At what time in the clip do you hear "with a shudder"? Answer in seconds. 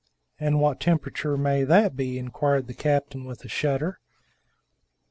3.23-3.99